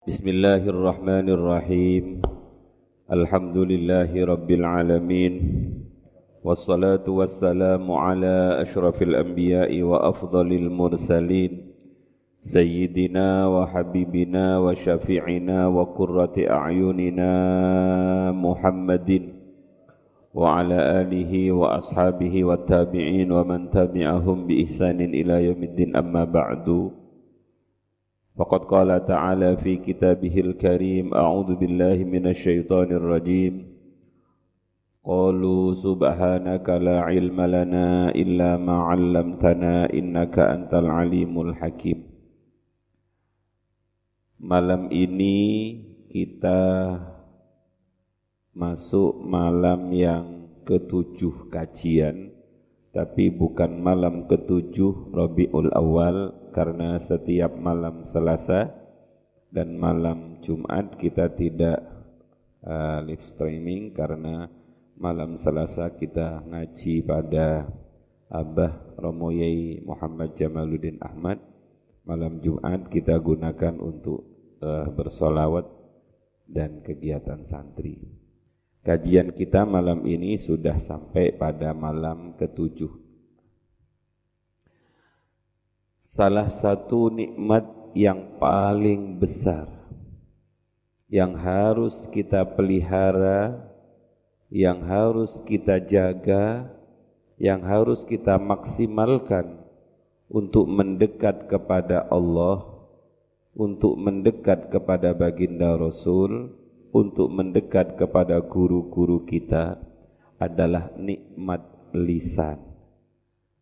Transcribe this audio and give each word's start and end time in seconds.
بسم 0.00 0.28
الله 0.28 0.64
الرحمن 0.64 1.28
الرحيم. 1.28 2.24
الحمد 3.12 3.56
لله 3.56 4.24
رب 4.24 4.50
العالمين. 4.50 5.34
والصلاة 6.40 7.04
والسلام 7.04 7.84
على 7.92 8.64
أشرف 8.64 9.02
الأنبياء 9.02 9.82
وأفضل 9.82 10.52
المرسلين. 10.52 11.52
سيدنا 12.40 13.46
وحبيبنا 13.46 14.58
وشفيعنا 14.58 15.66
وقرة 15.68 16.36
أعيننا 16.48 17.32
محمد. 18.32 19.10
وعلى 20.34 20.78
آله 21.04 21.52
وأصحابه 21.52 22.44
والتابعين 22.44 23.32
ومن 23.32 23.70
تبعهم 23.70 24.46
بإحسان 24.46 25.00
إلى 25.00 25.44
يوم 25.44 25.60
الدين. 25.62 25.96
أما 25.96 26.24
بعد 26.24 26.90
فقد 28.39 28.61
قال 28.65 29.05
تعالى 29.05 29.57
في 29.57 29.77
كتابه 29.77 30.39
الكريم 30.39 31.13
أعوذ 31.13 31.55
بالله 31.55 32.03
من 32.03 32.27
الشيطان 32.27 32.91
الرجيم 32.91 33.75
قالوا 35.05 35.73
سبحانك 35.73 36.67
لا 36.69 36.97
علم 37.01 37.41
لنا 37.41 38.11
إلا 38.11 38.57
ما 38.57 38.77
علمتنا 38.91 39.93
إنك 39.93 40.35
أنت 40.39 40.73
العليم 40.73 41.33
الحكيم 41.41 41.99
Malam 44.45 44.91
ini 44.91 45.39
kita 46.11 46.61
masuk 48.53 49.15
malam 49.25 49.89
yang 49.89 50.51
ketujuh 50.67 51.49
kajian 51.49 52.35
tapi 52.90 53.30
bukan 53.30 53.78
malam 53.78 54.26
ketujuh 54.26 55.14
Rabiul 55.14 55.70
Awal 55.70 56.50
karena 56.50 56.98
setiap 56.98 57.54
malam 57.54 58.02
Selasa 58.02 58.74
dan 59.54 59.78
malam 59.78 60.42
Jumat 60.42 60.98
kita 60.98 61.30
tidak 61.38 61.78
uh, 62.66 62.98
live 63.06 63.22
streaming 63.22 63.94
karena 63.94 64.50
malam 64.98 65.38
Selasa 65.38 65.94
kita 65.94 66.42
ngaji 66.50 67.06
pada 67.06 67.70
Abah 68.30 68.98
Romo 68.98 69.30
Yai 69.30 69.82
Muhammad 69.82 70.38
Jamaluddin 70.38 71.02
Ahmad. 71.02 71.38
Malam 72.06 72.42
Jumat 72.42 72.90
kita 72.90 73.14
gunakan 73.22 73.78
untuk 73.78 74.26
uh, 74.62 74.90
bersolawat 74.90 75.66
dan 76.50 76.82
kegiatan 76.82 77.46
santri 77.46 78.19
kajian 78.86 79.32
kita 79.34 79.68
malam 79.68 80.04
ini 80.08 80.36
sudah 80.36 80.76
sampai 80.80 81.34
pada 81.34 81.72
malam 81.76 82.36
ketujuh. 82.36 82.90
Salah 86.00 86.50
satu 86.50 87.08
nikmat 87.08 87.64
yang 87.94 88.38
paling 88.38 89.18
besar 89.18 89.80
yang 91.10 91.34
harus 91.34 92.06
kita 92.06 92.46
pelihara, 92.46 93.66
yang 94.46 94.78
harus 94.86 95.42
kita 95.42 95.82
jaga, 95.82 96.70
yang 97.34 97.66
harus 97.66 98.06
kita 98.06 98.38
maksimalkan 98.38 99.58
untuk 100.30 100.70
mendekat 100.70 101.50
kepada 101.50 102.06
Allah, 102.06 102.62
untuk 103.58 103.98
mendekat 103.98 104.70
kepada 104.70 105.10
baginda 105.10 105.74
Rasul, 105.74 106.54
untuk 106.90 107.30
mendekat 107.30 107.98
kepada 107.98 108.42
guru-guru 108.42 109.26
kita 109.26 109.78
adalah 110.38 110.90
nikmat 110.98 111.62
lisan, 111.94 112.58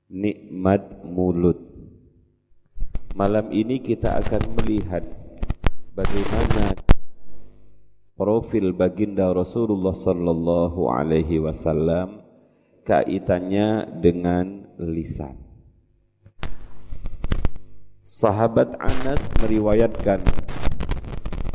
nikmat 0.08 1.04
mulut 1.04 1.68
Malam 3.18 3.50
ini 3.50 3.82
kita 3.82 4.14
akan 4.14 4.62
melihat 4.62 5.02
bagaimana 5.90 6.70
profil 8.14 8.70
baginda 8.70 9.26
Rasulullah 9.34 9.90
sallallahu 9.90 10.86
alaihi 10.86 11.42
wasallam 11.42 12.22
kaitannya 12.86 13.90
dengan 13.98 14.70
lisan. 14.78 15.34
Sahabat 18.06 18.78
Anas 18.78 19.18
meriwayatkan 19.42 20.22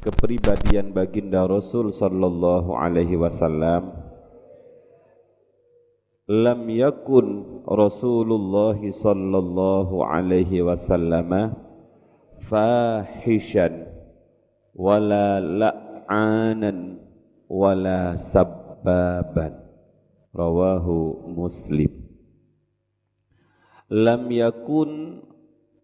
kepribadian 0.04 0.92
baginda 0.92 1.48
Rasul 1.48 1.96
sallallahu 1.96 2.76
alaihi 2.76 3.16
wasallam 3.16 3.96
lam 6.28 6.62
yakun 6.68 7.64
Rasulullah 7.64 8.76
sallallahu 8.76 10.04
alaihi 10.04 10.60
wasallam 10.60 11.56
fahishan 12.44 13.88
wala 14.76 15.40
la'anan 15.40 17.00
wala 17.54 18.18
sabbaban. 18.18 19.62
Rawahu 20.34 21.30
muslim. 21.30 21.94
Lam 23.94 24.26
yakun 24.34 25.22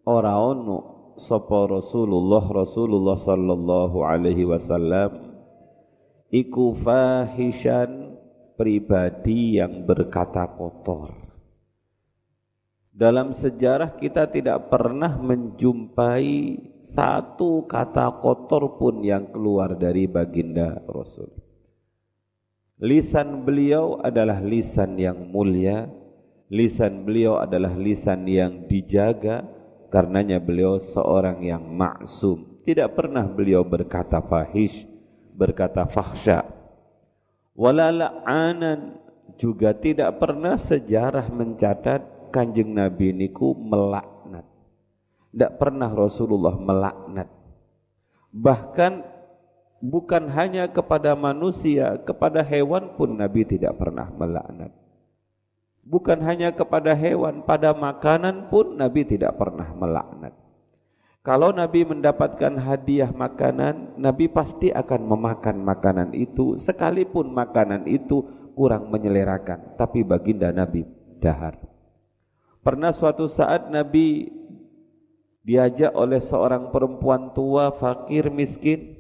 ora 0.10 0.42
ono 0.42 0.99
sapa 1.20 1.68
Rasulullah 1.68 2.42
Rasulullah 2.48 3.20
sallallahu 3.20 4.02
alaihi 4.08 4.48
wasallam 4.48 5.36
iku 6.32 6.74
fahishan 6.74 8.16
pribadi 8.56 9.60
yang 9.60 9.84
berkata 9.84 10.48
kotor. 10.48 11.16
Dalam 12.92 13.32
sejarah 13.32 13.96
kita 13.96 14.28
tidak 14.28 14.68
pernah 14.68 15.16
menjumpai 15.16 16.60
satu 16.84 17.64
kata 17.64 18.20
kotor 18.20 18.76
pun 18.76 19.00
yang 19.00 19.32
keluar 19.32 19.72
dari 19.80 20.04
baginda 20.04 20.84
Rasul. 20.84 21.32
Lisan 22.80 23.48
beliau 23.48 24.00
adalah 24.04 24.44
lisan 24.44 25.00
yang 25.00 25.32
mulia, 25.32 25.88
lisan 26.52 27.08
beliau 27.08 27.40
adalah 27.40 27.76
lisan 27.76 28.28
yang 28.28 28.68
dijaga, 28.68 29.48
karenanya 29.90 30.38
beliau 30.38 30.78
seorang 30.78 31.42
yang 31.44 31.66
maksum. 31.66 32.64
Tidak 32.64 32.90
pernah 32.94 33.26
beliau 33.26 33.66
berkata 33.66 34.22
fahish, 34.22 34.86
berkata 35.34 35.90
fahsya, 35.90 36.46
wala 37.58 37.90
la'anan 37.90 39.02
juga 39.36 39.74
tidak 39.74 40.22
pernah 40.22 40.56
sejarah 40.56 41.28
mencatat 41.34 42.32
kanjeng 42.34 42.72
Nabi 42.72 43.12
niku 43.12 43.58
melaknat. 43.58 44.46
Tidak 45.34 45.52
pernah 45.58 45.90
Rasulullah 45.90 46.56
melaknat. 46.58 47.30
Bahkan 48.30 48.94
bukan 49.82 50.30
hanya 50.34 50.70
kepada 50.70 51.18
manusia, 51.18 51.98
kepada 52.02 52.46
hewan 52.46 52.94
pun 52.94 53.18
Nabi 53.18 53.46
tidak 53.46 53.78
pernah 53.80 54.10
melaknat. 54.14 54.89
Bukan 55.90 56.22
hanya 56.22 56.54
kepada 56.54 56.94
hewan, 56.94 57.42
pada 57.42 57.74
makanan 57.74 58.54
pun 58.54 58.78
Nabi 58.78 59.10
tidak 59.10 59.42
pernah 59.42 59.74
melaknat. 59.74 60.38
Kalau 61.26 61.50
Nabi 61.50 61.82
mendapatkan 61.82 62.62
hadiah 62.62 63.10
makanan, 63.10 63.98
Nabi 63.98 64.30
pasti 64.30 64.70
akan 64.70 65.02
memakan 65.10 65.66
makanan 65.66 66.14
itu 66.14 66.62
sekalipun 66.62 67.34
makanan 67.34 67.90
itu 67.90 68.22
kurang 68.54 68.94
menyelerakan, 68.94 69.74
tapi 69.82 70.06
baginda 70.06 70.54
Nabi 70.54 70.86
dahar. 71.18 71.58
Pernah 72.62 72.94
suatu 72.94 73.26
saat 73.26 73.74
Nabi 73.74 74.30
diajak 75.42 75.90
oleh 75.98 76.22
seorang 76.22 76.70
perempuan 76.70 77.34
tua, 77.34 77.74
fakir, 77.74 78.30
miskin, 78.30 78.94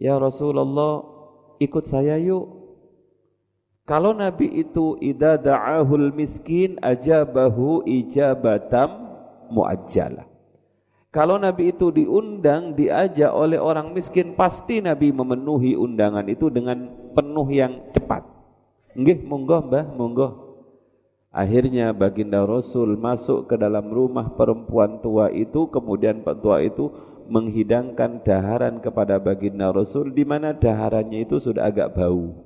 "Ya 0.00 0.16
Rasulullah, 0.16 1.04
ikut 1.60 1.84
saya 1.84 2.16
yuk." 2.16 2.63
Kalau 3.84 4.16
Nabi 4.16 4.48
itu 4.64 4.96
idza 4.96 5.36
da'ahul 5.36 6.08
miskin 6.16 6.80
ajabahu 6.80 7.84
ijabatam 7.84 9.12
muajjalah. 9.52 10.24
Kalau 11.12 11.38
Nabi 11.38 11.70
itu 11.70 11.94
diundang, 11.94 12.74
diajak 12.74 13.30
oleh 13.30 13.60
orang 13.60 13.94
miskin, 13.94 14.34
pasti 14.34 14.82
Nabi 14.82 15.14
memenuhi 15.14 15.78
undangan 15.78 16.26
itu 16.26 16.50
dengan 16.50 16.90
penuh 17.14 17.46
yang 17.54 17.92
cepat. 17.94 18.26
Nggih, 18.98 19.22
monggo 19.22 19.62
Mbah, 19.62 19.86
monggo. 19.94 20.28
Akhirnya 21.30 21.94
baginda 21.94 22.42
Rasul 22.42 22.98
masuk 22.98 23.46
ke 23.46 23.54
dalam 23.54 23.94
rumah 23.94 24.32
perempuan 24.34 24.98
tua 25.04 25.30
itu, 25.30 25.70
kemudian 25.70 26.24
tua 26.42 26.64
itu 26.66 26.90
menghidangkan 27.30 28.26
daharan 28.26 28.82
kepada 28.82 29.20
baginda 29.22 29.70
Rasul, 29.70 30.10
di 30.10 30.26
mana 30.26 30.50
daharannya 30.50 31.22
itu 31.22 31.38
sudah 31.38 31.70
agak 31.70 31.94
bau. 31.94 32.43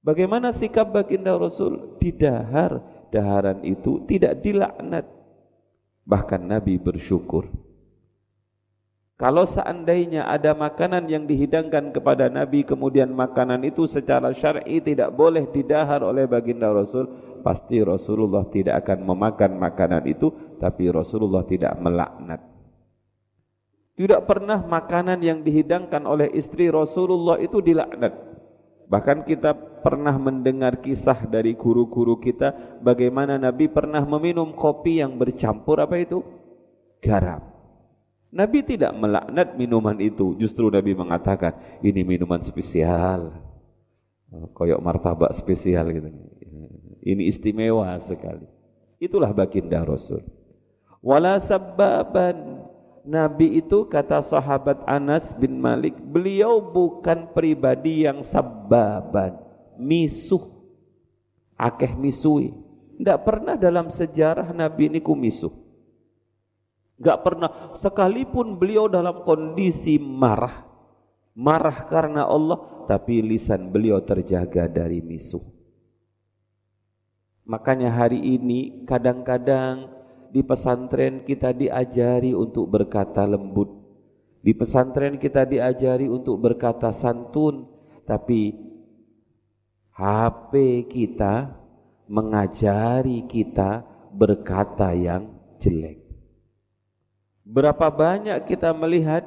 Bagaimana 0.00 0.48
sikap 0.50 0.88
baginda 0.96 1.36
Rasul? 1.36 2.00
Didahar 2.00 2.80
daharan 3.12 3.60
itu 3.66 4.00
tidak 4.08 4.40
dilaknat, 4.40 5.04
Bahkan 6.10 6.42
Nabi 6.42 6.74
bersyukur. 6.80 7.46
Kalau 9.20 9.44
seandainya 9.44 10.24
ada 10.24 10.56
makanan 10.56 11.04
yang 11.06 11.28
dihidangkan 11.28 11.92
kepada 11.92 12.32
Nabi 12.32 12.64
kemudian 12.64 13.12
makanan 13.12 13.60
itu 13.68 13.84
secara 13.84 14.32
syar'i 14.32 14.80
tidak 14.80 15.12
boleh 15.12 15.44
didahar 15.44 16.00
oleh 16.00 16.24
baginda 16.24 16.72
Rasul, 16.72 17.04
pasti 17.44 17.84
Rasulullah 17.84 18.48
tidak 18.48 18.80
akan 18.80 19.04
memakan 19.04 19.60
makanan 19.60 20.08
itu 20.08 20.32
tapi 20.56 20.88
Rasulullah 20.88 21.44
tidak 21.44 21.76
melaknat. 21.76 22.40
Tidak 23.92 24.24
pernah 24.24 24.64
makanan 24.64 25.20
yang 25.20 25.44
dihidangkan 25.44 26.08
oleh 26.08 26.32
istri 26.32 26.72
Rasulullah 26.72 27.36
itu 27.36 27.60
dilaknat. 27.60 28.29
Bahkan 28.90 29.22
kita 29.22 29.54
pernah 29.86 30.18
mendengar 30.18 30.82
kisah 30.82 31.22
dari 31.30 31.54
guru-guru 31.54 32.18
kita 32.18 32.80
bagaimana 32.82 33.38
Nabi 33.38 33.70
pernah 33.70 34.02
meminum 34.02 34.50
kopi 34.50 34.98
yang 34.98 35.14
bercampur 35.14 35.78
apa 35.78 35.94
itu? 36.02 36.26
Garam. 36.98 37.38
Nabi 38.34 38.66
tidak 38.66 38.90
melaknat 38.98 39.54
minuman 39.54 39.94
itu, 40.02 40.34
justru 40.38 40.66
Nabi 40.70 40.98
mengatakan 40.98 41.54
ini 41.86 42.02
minuman 42.02 42.42
spesial. 42.42 43.30
Oh, 44.30 44.50
koyok 44.54 44.82
martabak 44.82 45.34
spesial 45.38 45.90
gitu. 45.94 46.10
Ini 47.02 47.26
istimewa 47.30 47.94
sekali. 48.02 48.46
Itulah 48.98 49.30
baginda 49.30 49.82
Rasul. 49.86 50.22
Wala 51.00 51.40
sabbaban 51.40 52.59
Nabi 53.04 53.60
itu 53.60 53.88
kata 53.88 54.20
sahabat 54.20 54.84
Anas 54.84 55.32
bin 55.32 55.56
Malik, 55.56 55.96
beliau 55.96 56.60
bukan 56.60 57.32
pribadi 57.32 58.04
yang 58.04 58.20
sababan, 58.20 59.40
misuh, 59.80 60.44
akeh 61.56 61.96
misui. 61.96 62.52
Tidak 63.00 63.20
pernah 63.24 63.56
dalam 63.56 63.88
sejarah 63.88 64.52
Nabi 64.52 64.92
ini 64.92 65.00
kumisuh. 65.00 65.52
Tidak 67.00 67.18
pernah, 67.24 67.72
sekalipun 67.72 68.60
beliau 68.60 68.84
dalam 68.84 69.24
kondisi 69.24 69.96
marah, 69.96 70.68
marah 71.32 71.88
karena 71.88 72.28
Allah, 72.28 72.84
tapi 72.84 73.24
lisan 73.24 73.72
beliau 73.72 74.04
terjaga 74.04 74.68
dari 74.68 75.00
misuh. 75.00 75.40
Makanya 77.48 77.88
hari 77.88 78.20
ini 78.20 78.84
kadang-kadang 78.84 79.99
di 80.30 80.46
pesantren 80.46 81.26
kita 81.26 81.50
diajari 81.50 82.30
untuk 82.30 82.70
berkata 82.70 83.26
lembut. 83.26 83.68
Di 84.40 84.56
pesantren 84.56 85.20
kita 85.20 85.44
diajari 85.44 86.08
untuk 86.08 86.40
berkata 86.40 86.88
santun, 86.94 87.68
tapi 88.08 88.56
HP 89.92 90.52
kita 90.88 91.54
mengajari 92.08 93.28
kita 93.28 93.84
berkata 94.10 94.96
yang 94.96 95.28
jelek. 95.60 96.00
Berapa 97.44 97.90
banyak 97.90 98.46
kita 98.46 98.72
melihat 98.72 99.26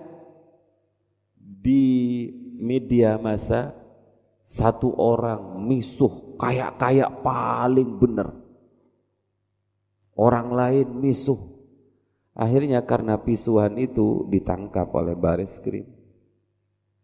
di 1.37 2.27
media 2.57 3.19
masa 3.19 3.75
satu 4.43 4.91
orang 4.95 5.63
misuh 5.63 6.35
kayak-kayak 6.39 7.23
paling 7.23 7.99
benar 7.99 8.42
orang 10.17 10.53
lain 10.53 10.87
misuh. 10.93 11.39
Akhirnya 12.33 12.81
karena 12.81 13.21
pisuhan 13.21 13.77
itu 13.77 14.25
ditangkap 14.29 14.89
oleh 14.97 15.13
baris 15.13 15.61
krim. 15.61 15.85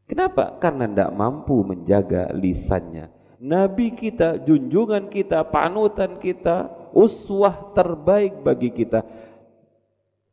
Kenapa? 0.10 0.58
Karena 0.58 0.90
tidak 0.90 1.14
mampu 1.14 1.62
menjaga 1.62 2.34
lisannya. 2.34 3.14
Nabi 3.38 3.94
kita, 3.94 4.42
junjungan 4.42 5.06
kita, 5.06 5.46
panutan 5.46 6.18
kita, 6.18 6.74
uswah 6.98 7.72
terbaik 7.78 8.42
bagi 8.42 8.74
kita. 8.74 9.06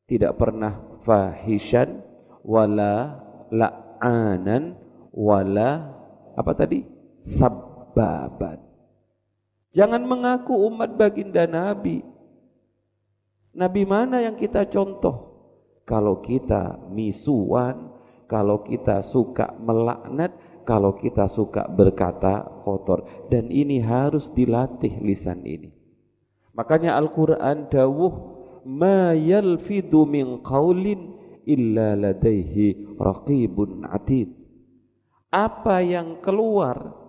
Tidak 0.08 0.32
pernah 0.40 0.80
fahishan, 1.04 2.00
wala 2.40 3.20
la'anan, 3.52 4.80
wala 5.12 5.92
apa 6.32 6.52
tadi? 6.56 6.88
Sabbaban. 7.20 8.64
Jangan 9.76 10.00
mengaku 10.08 10.56
umat 10.72 10.96
baginda 10.96 11.44
Nabi 11.44 12.15
Nabi 13.56 13.88
mana 13.88 14.20
yang 14.20 14.36
kita 14.36 14.68
contoh? 14.68 15.32
Kalau 15.88 16.20
kita 16.20 16.76
misuan, 16.92 17.88
kalau 18.28 18.60
kita 18.60 19.00
suka 19.00 19.56
melaknat, 19.56 20.36
kalau 20.68 20.92
kita 20.92 21.24
suka 21.24 21.64
berkata 21.64 22.44
kotor. 22.66 23.08
Dan 23.32 23.48
ini 23.48 23.80
harus 23.80 24.28
dilatih 24.28 25.00
lisan 25.00 25.40
ini. 25.48 25.72
Makanya 26.52 27.00
Al-Quran 27.00 27.72
dawuh, 27.72 28.36
Ma 28.66 29.14
yalfidu 29.14 30.04
min 30.04 30.42
qawlin 30.42 31.14
illa 31.46 31.94
ladaihi 31.94 32.98
raqibun 32.98 33.86
atid. 33.86 34.34
Apa 35.30 35.80
yang 35.86 36.18
keluar 36.18 37.06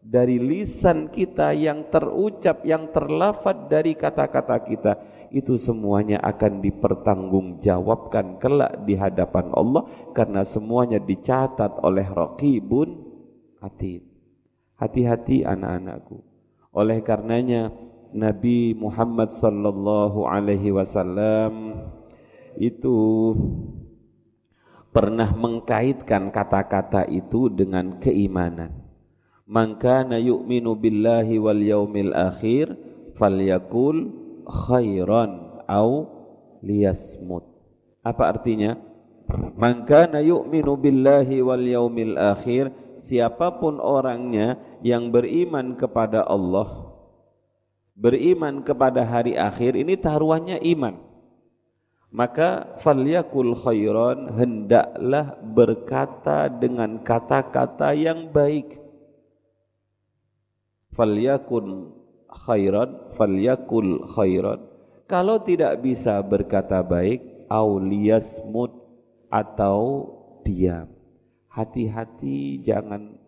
dari 0.00 0.38
lisan 0.38 1.10
kita 1.10 1.50
yang 1.50 1.90
terucap, 1.90 2.62
yang 2.62 2.88
terlafat 2.94 3.66
dari 3.66 3.98
kata-kata 3.98 4.56
kita 4.64 4.92
itu 5.30 5.54
semuanya 5.54 6.18
akan 6.20 6.58
dipertanggungjawabkan 6.58 8.42
kelak 8.42 8.82
di 8.82 8.98
hadapan 8.98 9.54
Allah 9.54 9.86
karena 10.10 10.42
semuanya 10.42 10.98
dicatat 10.98 11.78
oleh 11.86 12.06
Raqibun 12.06 12.98
Atid. 13.62 14.02
Hati-hati 14.74 15.46
anak-anakku. 15.46 16.18
Oleh 16.74 16.98
karenanya 17.04 17.70
Nabi 18.10 18.74
Muhammad 18.74 19.30
sallallahu 19.30 20.26
alaihi 20.26 20.74
wasallam 20.74 21.78
itu 22.58 22.98
pernah 24.90 25.30
mengkaitkan 25.30 26.34
kata-kata 26.34 27.06
itu 27.06 27.46
dengan 27.46 28.02
keimanan. 28.02 28.74
Man 29.46 29.78
kana 29.78 30.18
yu'minu 30.18 30.74
billahi 30.78 31.38
wal 31.38 31.62
yaumil 31.62 32.14
akhir 32.14 32.74
falyakul 33.18 34.19
khairan 34.46 35.62
au 35.68 36.08
liyasmut. 36.64 37.44
Apa 38.00 38.32
artinya? 38.32 38.76
Man 39.54 39.86
kana 39.86 40.18
yu'minu 40.18 40.74
billahi 40.74 41.38
wal 41.44 41.62
yaumil 41.62 42.18
akhir, 42.18 42.74
siapa 42.98 43.62
pun 43.62 43.78
orangnya 43.78 44.58
yang 44.82 45.14
beriman 45.14 45.78
kepada 45.78 46.26
Allah, 46.26 46.90
beriman 47.94 48.64
kepada 48.66 49.06
hari 49.06 49.38
akhir, 49.38 49.78
ini 49.78 49.94
taruhannya 49.94 50.58
iman. 50.74 50.98
Maka 52.10 52.74
falyakul 52.82 53.54
khairan 53.54 54.34
hendaklah 54.34 55.38
berkata 55.38 56.50
dengan 56.50 56.98
kata-kata 57.06 57.94
yang 57.94 58.26
baik. 58.34 58.82
Falyakun 60.90 61.94
khairan 62.32 63.14
falyakul 63.14 64.06
khairan. 64.10 64.60
Kalau 65.10 65.42
tidak 65.42 65.82
bisa 65.82 66.22
berkata 66.22 66.80
baik 66.86 67.46
auliyasmut 67.50 68.70
atau 69.26 70.06
diam. 70.46 70.86
Hati-hati 71.50 72.62
jangan 72.62 73.20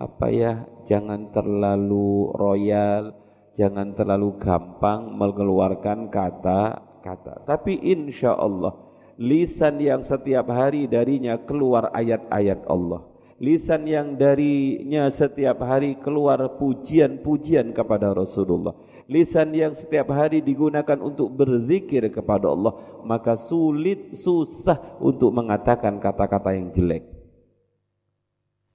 apa 0.00 0.32
ya 0.32 0.64
jangan 0.88 1.28
terlalu 1.28 2.32
royal 2.32 3.12
jangan 3.52 3.92
terlalu 3.92 4.32
gampang 4.40 5.12
mengeluarkan 5.12 6.08
kata-kata 6.08 7.44
tapi 7.44 7.76
insya 7.84 8.32
Allah 8.32 8.72
lisan 9.20 9.76
yang 9.76 10.00
setiap 10.00 10.48
hari 10.48 10.88
darinya 10.88 11.36
keluar 11.44 11.92
ayat-ayat 11.92 12.64
Allah 12.64 13.04
lisan 13.40 13.88
yang 13.88 14.14
darinya 14.20 15.08
setiap 15.08 15.64
hari 15.64 15.96
keluar 15.96 16.38
pujian-pujian 16.60 17.72
kepada 17.72 18.12
Rasulullah. 18.12 18.76
Lisan 19.10 19.50
yang 19.56 19.74
setiap 19.74 20.12
hari 20.14 20.38
digunakan 20.44 21.00
untuk 21.02 21.34
berzikir 21.34 22.06
kepada 22.14 22.46
Allah. 22.52 22.76
Maka 23.02 23.34
sulit 23.34 24.14
susah 24.14 24.78
untuk 25.02 25.34
mengatakan 25.34 25.98
kata-kata 25.98 26.54
yang 26.54 26.70
jelek. 26.70 27.02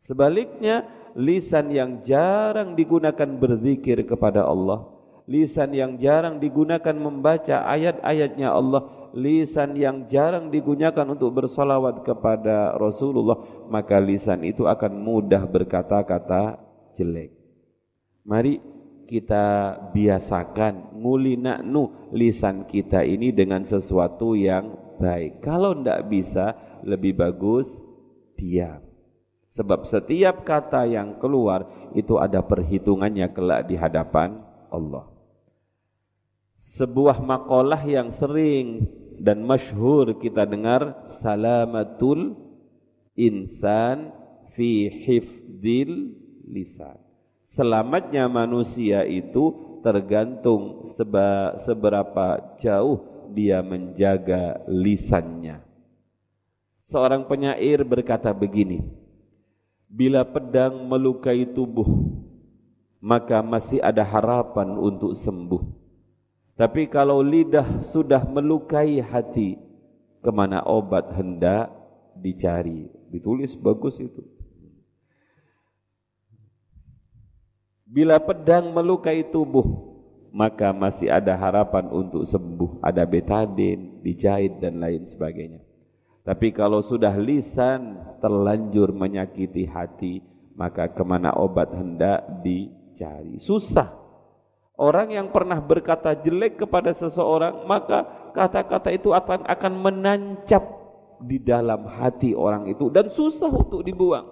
Sebaliknya 0.01 0.83
lisan 1.15 1.71
yang 1.71 2.03
jarang 2.03 2.75
digunakan 2.75 3.29
berzikir 3.39 4.03
kepada 4.03 4.43
Allah 4.43 4.95
lisan 5.25 5.73
yang 5.73 5.97
jarang 5.97 6.37
digunakan 6.37 6.93
membaca 6.93 7.65
ayat-ayatnya 7.65 8.53
Allah 8.53 9.04
lisan 9.15 9.79
yang 9.79 10.05
jarang 10.11 10.51
digunakan 10.51 11.07
untuk 11.07 11.31
bersalawat 11.31 12.03
kepada 12.03 12.75
Rasulullah, 12.75 13.39
maka 13.71 13.95
lisan 13.97 14.43
itu 14.43 14.67
akan 14.67 14.91
mudah 14.99 15.47
berkata-kata 15.47 16.59
jelek. 16.93 17.31
Mari 18.27 18.59
kita 19.07 19.77
biasakan 19.95 20.99
ngulinaknu 20.99 22.11
lisan 22.11 22.67
kita 22.67 23.07
ini 23.07 23.31
dengan 23.31 23.63
sesuatu 23.63 24.35
yang 24.35 24.75
baik. 24.99 25.39
Kalau 25.39 25.71
tidak 25.77 26.11
bisa, 26.11 26.45
lebih 26.83 27.15
bagus 27.15 27.69
diam. 28.35 28.83
Sebab 29.55 29.87
setiap 29.87 30.43
kata 30.43 30.83
yang 30.83 31.15
keluar 31.15 31.63
itu 31.95 32.19
ada 32.19 32.43
perhitungannya 32.43 33.31
kelak 33.31 33.71
di 33.71 33.79
hadapan 33.79 34.43
Allah. 34.67 35.07
Sebuah 36.59 37.23
makalah 37.23 37.79
yang 37.87 38.11
sering 38.11 38.83
dan 39.19 39.43
masyhur 39.43 40.17
kita 40.19 40.43
dengar 40.43 41.07
salamatul 41.07 42.35
insan 43.15 44.11
fi 44.55 44.87
hifdil 44.91 46.15
lisan. 46.47 46.99
Selamatnya 47.45 48.25
manusia 48.25 49.05
itu 49.05 49.77
tergantung 49.85 50.81
seba, 50.81 51.53
seberapa 51.61 52.57
jauh 52.57 53.29
dia 53.29 53.61
menjaga 53.61 54.59
lisannya. 54.65 55.61
Seorang 56.85 57.25
penyair 57.29 57.85
berkata 57.85 58.33
begini, 58.33 58.81
Bila 59.85 60.25
pedang 60.25 60.89
melukai 60.89 61.45
tubuh, 61.45 61.87
maka 62.97 63.39
masih 63.45 63.77
ada 63.79 64.01
harapan 64.01 64.73
untuk 64.75 65.13
sembuh. 65.13 65.84
Tapi 66.55 66.87
kalau 66.87 67.19
lidah 67.19 67.83
sudah 67.83 68.23
melukai 68.23 69.03
hati, 69.03 69.59
ke 70.23 70.31
mana 70.31 70.63
obat 70.63 71.11
hendak 71.11 71.67
dicari. 72.15 72.87
Ditulis 73.11 73.59
bagus 73.59 73.99
itu. 73.99 74.23
Bila 77.83 78.17
pedang 78.23 78.71
melukai 78.71 79.27
tubuh, 79.27 79.67
maka 80.31 80.71
masih 80.71 81.11
ada 81.11 81.35
harapan 81.35 81.91
untuk 81.91 82.23
sembuh. 82.23 82.79
Ada 82.79 83.03
betadin, 83.03 83.99
dijahit 83.99 84.59
dan 84.63 84.79
lain 84.79 85.03
sebagainya. 85.03 85.59
Tapi 86.23 86.55
kalau 86.55 86.81
sudah 86.81 87.13
lisan 87.19 87.99
terlanjur 88.23 88.95
menyakiti 88.95 89.67
hati, 89.67 90.25
maka 90.55 90.87
ke 90.87 91.03
mana 91.03 91.35
obat 91.35 91.69
hendak 91.75 92.23
dicari. 92.41 93.37
Susah. 93.43 94.04
Orang 94.75 95.07
yang 95.15 95.31
pernah 95.31 95.63
berkata 95.63 96.11
jelek 96.11 96.67
kepada 96.67 96.91
seseorang, 96.91 97.63
maka 97.63 98.31
kata-kata 98.35 98.91
itu 98.91 99.15
akan 99.15 99.47
akan 99.47 99.73
menancap 99.79 100.63
di 101.23 101.39
dalam 101.39 101.87
hati 101.87 102.35
orang 102.35 102.67
itu 102.67 102.91
dan 102.91 103.07
susah 103.07 103.47
untuk 103.47 103.87
dibuang. 103.87 104.27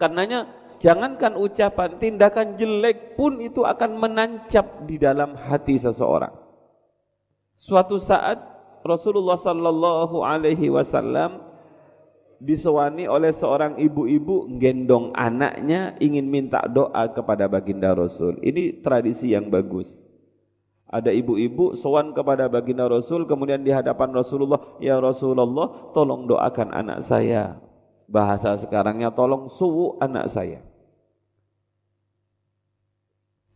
Karenanya 0.00 0.48
jangankan 0.80 1.36
ucapan, 1.36 2.00
tindakan 2.00 2.56
jelek 2.56 3.18
pun 3.18 3.44
itu 3.44 3.66
akan 3.66 4.00
menancap 4.00 4.88
di 4.88 4.96
dalam 4.96 5.36
hati 5.36 5.76
seseorang. 5.76 6.32
Suatu 7.58 8.00
saat 8.00 8.38
Rasulullah 8.86 9.36
sallallahu 9.36 10.22
alaihi 10.22 10.70
wasallam 10.70 11.47
disewani 12.38 13.10
oleh 13.10 13.34
seorang 13.34 13.78
ibu-ibu 13.78 14.46
gendong 14.58 15.10
anaknya 15.14 15.98
ingin 15.98 16.26
minta 16.30 16.62
doa 16.70 17.10
kepada 17.10 17.50
baginda 17.50 17.90
Rasul. 17.94 18.38
Ini 18.42 18.82
tradisi 18.82 19.34
yang 19.34 19.50
bagus. 19.50 19.98
Ada 20.88 21.12
ibu-ibu 21.12 21.76
sowan 21.76 22.16
kepada 22.16 22.48
baginda 22.48 22.88
Rasul 22.88 23.28
kemudian 23.28 23.60
di 23.60 23.68
hadapan 23.68 24.08
Rasulullah, 24.14 24.80
"Ya 24.80 24.96
Rasulullah, 24.96 25.92
tolong 25.92 26.24
doakan 26.24 26.72
anak 26.72 27.04
saya." 27.04 27.60
Bahasa 28.08 28.56
sekarangnya 28.56 29.12
tolong 29.12 29.52
suwu 29.52 30.00
anak 30.00 30.32
saya. 30.32 30.64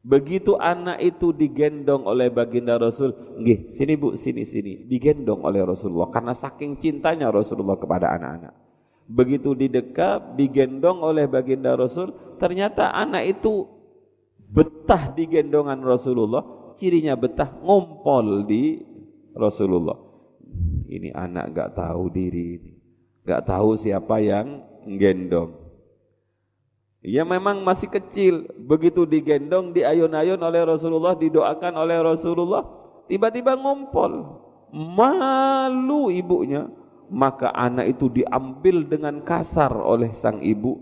Begitu 0.02 0.58
anak 0.58 0.98
itu 1.00 1.30
digendong 1.32 2.04
oleh 2.04 2.28
baginda 2.28 2.74
Rasul, 2.74 3.14
nggih, 3.38 3.70
sini 3.70 3.94
Bu, 3.94 4.18
sini 4.18 4.42
sini, 4.42 4.84
digendong 4.84 5.46
oleh 5.46 5.62
Rasulullah 5.62 6.10
karena 6.10 6.34
saking 6.34 6.76
cintanya 6.82 7.30
Rasulullah 7.30 7.78
kepada 7.78 8.10
anak-anak. 8.10 8.61
Begitu 9.12 9.52
didekat, 9.52 10.40
digendong 10.40 11.04
oleh 11.04 11.28
baginda 11.28 11.76
Rasul, 11.76 12.16
ternyata 12.40 12.88
anak 12.96 13.36
itu 13.36 13.68
betah 14.48 15.12
di 15.12 15.28
gendongan 15.28 15.84
Rasulullah, 15.84 16.72
cirinya 16.80 17.12
betah 17.12 17.52
ngompol 17.60 18.48
di 18.48 18.80
Rasulullah. 19.36 20.00
Ini 20.88 21.12
anak 21.12 21.52
gak 21.52 21.70
tahu 21.76 22.08
diri 22.08 22.56
ini, 22.56 22.72
gak 23.28 23.52
tahu 23.52 23.76
siapa 23.76 24.16
yang 24.24 24.64
gendong. 24.96 25.60
Ya 27.04 27.28
memang 27.28 27.60
masih 27.60 27.92
kecil, 27.92 28.48
begitu 28.64 29.04
digendong, 29.04 29.76
diayun-ayun 29.76 30.40
oleh 30.40 30.62
Rasulullah, 30.64 31.12
didoakan 31.18 31.74
oleh 31.76 31.98
Rasulullah, 32.00 32.64
tiba-tiba 33.12 33.60
ngompol. 33.60 34.40
Malu 34.72 36.08
ibunya, 36.08 36.64
maka 37.12 37.52
anak 37.52 37.92
itu 37.92 38.08
diambil 38.08 38.88
dengan 38.88 39.20
kasar 39.20 39.76
oleh 39.76 40.16
sang 40.16 40.40
ibu. 40.40 40.80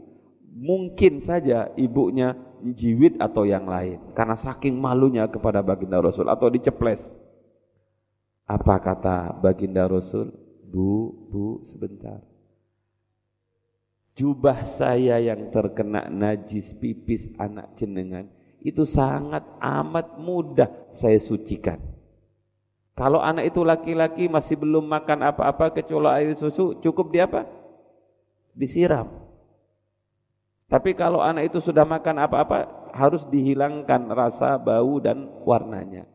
Mungkin 0.51 1.19
saja 1.19 1.75
ibunya 1.75 2.39
jiwit 2.63 3.19
atau 3.19 3.43
yang 3.49 3.67
lain, 3.67 4.13
karena 4.15 4.37
saking 4.37 4.77
malunya 4.79 5.27
kepada 5.27 5.65
baginda 5.65 5.99
Rasul 5.99 6.31
atau 6.31 6.47
diceples. 6.47 7.17
Apa 8.47 8.79
kata 8.79 9.35
baginda 9.43 9.87
Rasul? 9.91 10.31
Bu, 10.71 11.11
bu, 11.27 11.67
sebentar 11.67 12.23
jubah 14.21 14.69
saya 14.69 15.17
yang 15.17 15.49
terkena 15.49 16.13
najis 16.13 16.77
pipis 16.77 17.33
anak 17.41 17.73
jenengan 17.73 18.29
itu 18.61 18.85
sangat 18.85 19.41
amat 19.57 20.21
mudah 20.21 20.69
saya 20.93 21.17
sucikan. 21.17 21.81
Kalau 22.99 23.23
anak 23.23 23.49
itu 23.49 23.65
laki-laki 23.65 24.29
masih 24.29 24.61
belum 24.61 24.85
makan 24.85 25.25
apa-apa 25.25 25.73
kecuali 25.73 26.09
air 26.21 26.37
susu, 26.37 26.77
cukup 26.79 27.09
di 27.09 27.19
apa? 27.23 27.49
Disiram. 28.53 29.09
Tapi 30.71 30.95
kalau 30.95 31.19
anak 31.19 31.51
itu 31.51 31.59
sudah 31.59 31.83
makan 31.83 32.23
apa-apa, 32.23 32.91
harus 32.95 33.27
dihilangkan 33.27 34.11
rasa, 34.15 34.55
bau 34.59 35.03
dan 35.03 35.27
warnanya. 35.43 36.07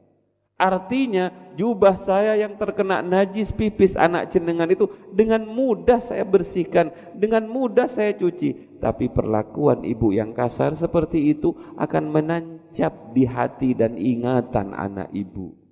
Artinya 0.55 1.35
jubah 1.59 1.99
saya 1.99 2.39
yang 2.39 2.55
terkena 2.55 3.03
najis 3.03 3.51
pipis 3.51 3.99
anak 3.99 4.31
jenengan 4.31 4.71
itu 4.71 4.87
dengan 5.11 5.43
mudah 5.43 5.99
saya 5.99 6.23
bersihkan, 6.23 6.95
dengan 7.11 7.43
mudah 7.43 7.91
saya 7.91 8.15
cuci. 8.15 8.79
Tapi 8.79 9.11
perlakuan 9.11 9.83
ibu 9.83 10.15
yang 10.15 10.31
kasar 10.31 10.71
seperti 10.79 11.35
itu 11.35 11.51
akan 11.75 12.07
menancap 12.07 13.11
di 13.11 13.27
hati 13.27 13.75
dan 13.75 13.99
ingatan 13.99 14.71
anak 14.71 15.11
ibu. 15.11 15.64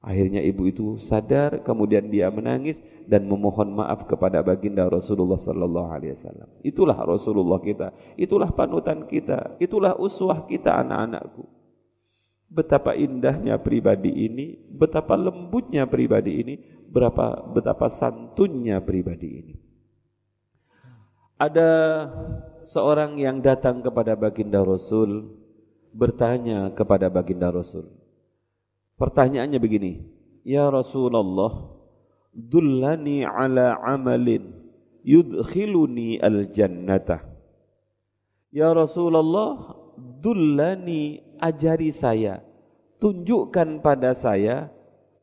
Akhirnya 0.00 0.40
ibu 0.40 0.64
itu 0.64 0.96
sadar, 0.96 1.60
kemudian 1.60 2.08
dia 2.08 2.32
menangis 2.32 2.80
dan 3.04 3.28
memohon 3.28 3.68
maaf 3.68 4.08
kepada 4.08 4.40
baginda 4.40 4.88
Rasulullah 4.88 5.36
sallallahu 5.36 5.92
alaihi 5.92 6.16
wasallam. 6.16 6.48
Itulah 6.64 6.96
Rasulullah 7.04 7.60
kita, 7.60 7.92
itulah 8.16 8.48
panutan 8.48 9.04
kita, 9.04 9.60
itulah 9.60 9.92
uswah 10.00 10.48
kita 10.48 10.72
anak-anakku. 10.80 11.44
Betapa 12.48 12.96
indahnya 12.96 13.60
pribadi 13.60 14.24
ini, 14.24 14.56
betapa 14.72 15.20
lembutnya 15.20 15.84
pribadi 15.84 16.32
ini, 16.48 16.54
berapa 16.88 17.52
betapa 17.52 17.92
santunnya 17.92 18.80
pribadi 18.80 19.28
ini. 19.28 19.54
Ada 21.36 21.70
seorang 22.64 23.20
yang 23.20 23.44
datang 23.44 23.84
kepada 23.84 24.16
baginda 24.16 24.64
Rasul 24.64 25.28
bertanya 25.92 26.72
kepada 26.72 27.12
baginda 27.12 27.52
Rasul. 27.52 27.99
Pertanyaannya 29.00 29.56
begini, 29.56 29.92
Ya 30.44 30.68
Rasulullah, 30.68 31.72
dullani 32.36 33.24
ala 33.24 33.80
amalin 33.80 34.52
yudkhiluni 35.00 36.20
al-jannata. 36.20 37.24
Ya 38.52 38.76
Rasulullah, 38.76 39.72
dullani 39.96 41.24
ajari 41.40 41.96
saya, 41.96 42.44
tunjukkan 43.00 43.80
pada 43.80 44.12
saya 44.12 44.68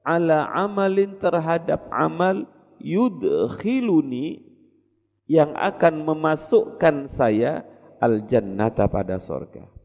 ala 0.01 0.49
amalin 0.57 1.13
terhadap 1.21 1.85
amal 1.93 2.49
yudkhiluni 2.81 4.41
yang 5.29 5.53
akan 5.53 6.01
memasukkan 6.01 7.05
saya 7.05 7.61
al 8.01 8.25
jannata 8.25 8.89
pada 8.89 9.21
sorga. 9.21 9.76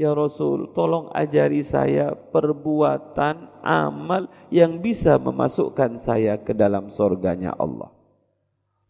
Ya 0.00 0.16
Rasul, 0.16 0.72
tolong 0.72 1.12
ajari 1.12 1.60
saya 1.60 2.16
perbuatan 2.16 3.52
amal 3.60 4.32
yang 4.48 4.80
bisa 4.80 5.20
memasukkan 5.20 6.00
saya 6.00 6.40
ke 6.40 6.56
dalam 6.56 6.88
sorganya 6.88 7.52
Allah. 7.60 7.92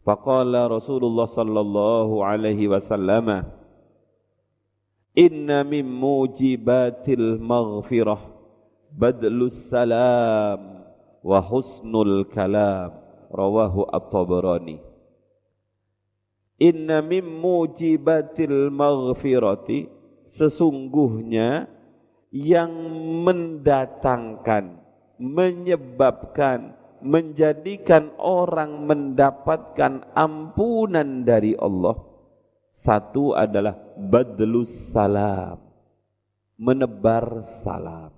Faqala 0.07 0.71
Rasulullah 0.71 1.27
sallallahu 1.27 2.23
alaihi 2.23 2.71
wasallam, 2.71 3.43
Inna 5.11 5.67
min 5.67 5.83
mujibatil 5.83 7.35
maghfirah 7.43 8.23
badlus 8.95 9.67
salam 9.67 10.87
wa 11.19 11.39
husnul 11.43 12.23
kalam 12.31 12.95
rawahu 13.27 13.83
at-tabarani 13.91 14.79
Inna 16.55 17.03
min 17.03 17.27
mujibatil 17.27 18.71
maghfirati 18.71 20.00
sesungguhnya 20.31 21.67
yang 22.31 22.71
mendatangkan 23.27 24.79
menyebabkan 25.19 26.79
menjadikan 27.03 28.15
orang 28.15 28.87
mendapatkan 28.87 30.07
ampunan 30.15 31.27
dari 31.27 31.53
Allah 31.59 32.11
satu 32.71 33.35
adalah 33.35 33.75
badlus 33.99 34.71
salam, 34.95 35.59
menebar 36.55 37.43
salam. 37.43 38.15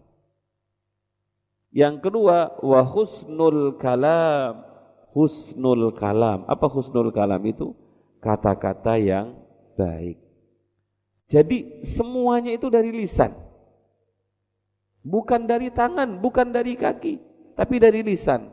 Yang 1.73 2.05
kedua, 2.05 2.53
wa 2.61 2.81
husnul 2.85 3.75
kalam. 3.81 4.61
Husnul 5.13 5.93
kalam. 5.97 6.45
Apa 6.45 6.69
husnul 6.69 7.09
kalam 7.09 7.41
itu? 7.49 7.73
Kata-kata 8.21 8.95
yang 9.01 9.35
baik. 9.73 10.22
Jadi 11.27 11.81
semuanya 11.81 12.53
itu 12.53 12.67
dari 12.67 12.91
lisan. 12.93 13.33
Bukan 15.03 15.43
dari 15.43 15.67
tangan, 15.67 16.19
bukan 16.19 16.47
dari 16.51 16.79
kaki, 16.79 17.19
tapi 17.59 17.75
dari 17.79 17.99
lisan. 17.99 18.47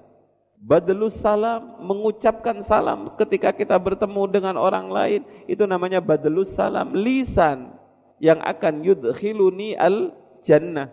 Badlus 0.60 1.16
salam, 1.16 1.80
mengucapkan 1.80 2.60
salam 2.60 3.16
ketika 3.16 3.48
kita 3.54 3.78
bertemu 3.80 4.22
dengan 4.28 4.54
orang 4.60 4.92
lain, 4.92 5.22
itu 5.48 5.64
namanya 5.64 6.04
badlus 6.04 6.52
salam, 6.52 6.92
lisan 6.92 7.72
yang 8.20 8.42
akan 8.44 8.84
yudkhiluni 8.84 9.78
al 9.78 10.12
jannah. 10.44 10.92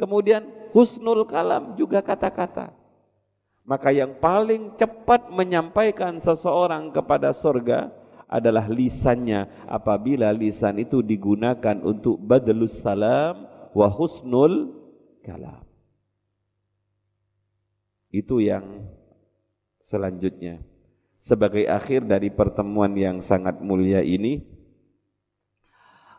Kemudian 0.00 0.48
husnul 0.72 1.28
kalam 1.28 1.76
juga 1.76 2.00
kata-kata. 2.00 2.72
Maka 3.68 3.92
yang 3.94 4.16
paling 4.18 4.74
cepat 4.74 5.30
menyampaikan 5.30 6.18
seseorang 6.18 6.90
kepada 6.90 7.30
surga 7.30 7.92
adalah 8.30 8.70
lisannya 8.70 9.66
apabila 9.66 10.30
lisan 10.30 10.78
itu 10.78 11.02
digunakan 11.02 11.74
untuk 11.82 12.14
badlus 12.22 12.78
salam 12.78 13.50
wa 13.74 13.88
husnul 13.90 14.70
kalam. 15.26 15.66
Itu 18.14 18.38
yang 18.38 18.86
selanjutnya. 19.82 20.62
Sebagai 21.20 21.68
akhir 21.68 22.06
dari 22.06 22.32
pertemuan 22.32 22.94
yang 22.96 23.20
sangat 23.20 23.60
mulia 23.60 24.00
ini, 24.00 24.40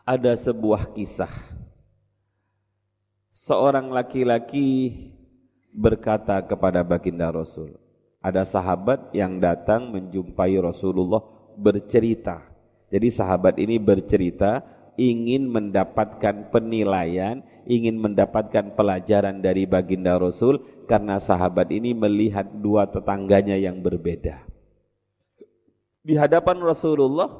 ada 0.06 0.36
sebuah 0.36 0.94
kisah. 0.94 1.32
Seorang 3.34 3.90
laki-laki 3.90 4.94
berkata 5.74 6.38
kepada 6.44 6.86
baginda 6.86 7.32
Rasul. 7.34 7.74
Ada 8.22 8.46
sahabat 8.46 9.10
yang 9.10 9.42
datang 9.42 9.90
menjumpai 9.90 10.54
Rasulullah 10.62 11.41
bercerita. 11.56 12.44
Jadi 12.92 13.08
sahabat 13.08 13.56
ini 13.56 13.80
bercerita 13.80 14.60
ingin 15.00 15.48
mendapatkan 15.48 16.52
penilaian, 16.52 17.40
ingin 17.64 17.96
mendapatkan 17.96 18.76
pelajaran 18.76 19.40
dari 19.40 19.64
baginda 19.64 20.20
Rasul 20.20 20.60
karena 20.84 21.16
sahabat 21.16 21.72
ini 21.72 21.96
melihat 21.96 22.44
dua 22.60 22.84
tetangganya 22.84 23.56
yang 23.56 23.80
berbeda. 23.80 24.44
Di 26.02 26.18
hadapan 26.18 26.60
Rasulullah, 26.60 27.30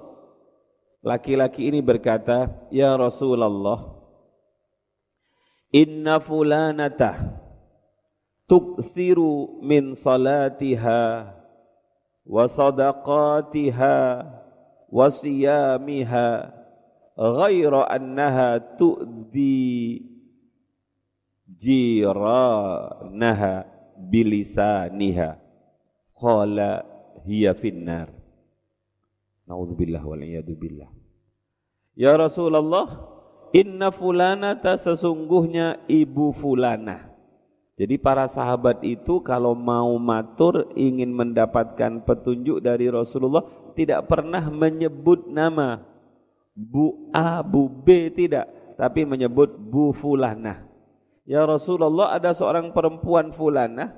laki-laki 1.03 1.69
ini 1.69 1.83
berkata, 1.83 2.49
"Ya 2.71 2.95
Rasulullah, 2.95 4.01
inna 5.75 6.23
fulanata 6.23 7.43
tuksiru 8.47 9.61
min 9.65 9.97
salatiha 9.99 11.25
wa 12.27 12.47
sadaqatiha 12.47 13.99
wa 14.93 15.07
siyamiha 15.11 16.53
ghaira 17.17 17.91
annaha 17.91 18.61
tu'di 18.79 20.03
jiranaha 21.59 23.67
bilisaniha. 23.99 25.39
Qala 26.17 26.87
hiya 27.27 27.55
finnar. 27.55 28.09
Naudzubillah 29.47 30.01
wal 30.01 30.23
billah. 30.57 30.89
Ya 31.99 32.17
Rasulullah 32.17 32.89
inna 33.53 33.93
fulanata 33.93 34.81
sesungguhnya 34.81 35.85
ibu 35.91 36.33
fulanah 36.33 37.12
jadi 37.73 37.97
para 37.97 38.29
sahabat 38.29 38.85
itu 38.85 39.25
kalau 39.25 39.57
mau 39.57 39.97
matur 39.97 40.69
ingin 40.77 41.09
mendapatkan 41.09 42.05
petunjuk 42.05 42.61
dari 42.61 42.93
Rasulullah 42.93 43.49
tidak 43.73 44.13
pernah 44.13 44.45
menyebut 44.53 45.25
nama. 45.25 45.81
Bu 46.53 47.09
A, 47.17 47.41
Bu 47.41 47.73
B 47.73 48.13
tidak, 48.13 48.77
tapi 48.77 49.09
menyebut 49.09 49.57
Bu 49.57 49.97
Fulanah. 49.97 50.69
Ya 51.25 51.49
Rasulullah 51.49 52.13
ada 52.13 52.37
seorang 52.37 52.77
perempuan 52.77 53.33
fulana 53.33 53.95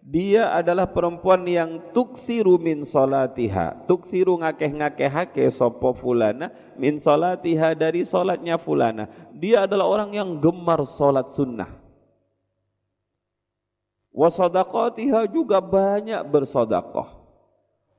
dia 0.00 0.48
adalah 0.56 0.88
perempuan 0.88 1.44
yang 1.44 1.92
tuksiru 1.92 2.56
min 2.56 2.88
solatiha. 2.88 3.84
Tuksiru 3.84 4.40
ngakeh-ngakehake 4.40 5.44
sopo 5.52 5.92
fulana 5.92 6.48
min 6.80 6.96
solatiha 6.96 7.76
dari 7.76 8.08
solatnya 8.08 8.56
fulana 8.56 9.12
dia 9.36 9.68
adalah 9.68 9.84
orang 9.88 10.16
yang 10.16 10.40
gemar 10.40 10.88
solat 10.88 11.28
sunnah 11.36 11.79
wasadaqatiha 14.20 15.32
juga 15.32 15.64
banyak 15.64 16.20
bersodakoh 16.28 17.08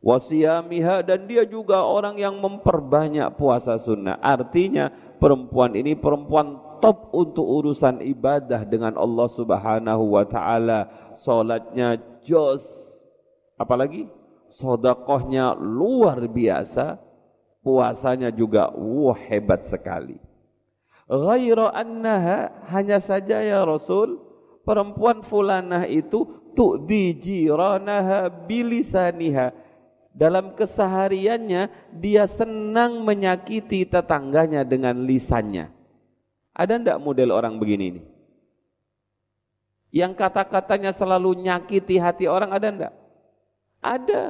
wasiyamiha 0.06 1.02
dan 1.02 1.26
dia 1.26 1.42
juga 1.50 1.82
orang 1.82 2.22
yang 2.22 2.38
memperbanyak 2.38 3.34
puasa 3.34 3.82
sunnah 3.82 4.22
artinya 4.22 4.94
perempuan 5.18 5.74
ini 5.74 5.98
perempuan 5.98 6.72
top 6.82 7.14
untuk 7.14 7.46
urusan 7.46 8.02
ibadah 8.02 8.66
dengan 8.66 8.98
Allah 8.98 9.30
Subhanahu 9.30 10.18
wa 10.18 10.26
taala. 10.26 10.90
Salatnya 11.22 12.02
jos. 12.26 12.66
Apalagi 13.56 14.10
sodakohnya 14.50 15.54
luar 15.56 16.26
biasa. 16.26 16.98
Puasanya 17.62 18.34
juga 18.34 18.74
wah 18.74 19.14
hebat 19.14 19.70
sekali. 19.70 20.18
Ghaira 21.06 21.70
annaha 21.78 22.50
hanya 22.74 22.98
saja 22.98 23.38
ya 23.38 23.62
Rasul 23.62 24.18
perempuan 24.64 25.26
fulanah 25.26 25.86
itu 25.90 26.26
tu'di 26.58 27.16
jiranaha 27.18 28.28
bilisaniha 28.30 29.54
dalam 30.12 30.54
kesehariannya 30.54 31.72
dia 31.96 32.28
senang 32.28 33.04
menyakiti 33.04 33.88
tetangganya 33.88 34.68
dengan 34.68 35.08
lisannya 35.08 35.82
ada 36.52 36.76
ndak 36.76 37.00
model 37.00 37.32
orang 37.32 37.56
begini 37.56 37.96
ini? 37.96 38.02
Yang 39.92 40.14
kata-katanya 40.20 40.92
selalu 40.96 41.36
nyakiti 41.36 42.00
hati 42.00 42.28
orang 42.28 42.52
ada 42.52 42.68
ndak? 42.72 42.94
Ada. 43.80 44.24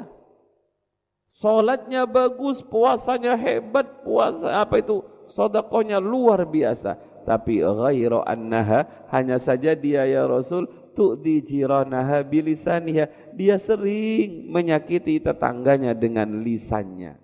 Solatnya 1.37 2.05
bagus, 2.05 2.61
puasanya 2.61 3.33
hebat, 3.33 4.05
puasa 4.05 4.61
apa 4.61 4.77
itu? 4.77 5.01
Sodakonya 5.33 5.97
luar 5.97 6.45
biasa. 6.45 6.97
Tapi 7.21 7.61
ghairu 7.61 8.25
annaha 8.25 9.07
hanya 9.13 9.37
saja 9.37 9.77
dia 9.77 10.03
ya 10.09 10.25
Rasul 10.25 10.67
tu'di 10.97 11.41
jiranaha 11.45 12.25
bilisaniha. 12.25 13.33
Dia 13.37 13.55
sering 13.61 14.49
menyakiti 14.51 15.21
tetangganya 15.21 15.95
dengan 15.95 16.41
lisannya. 16.41 17.17